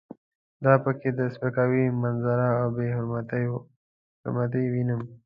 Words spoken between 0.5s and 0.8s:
دا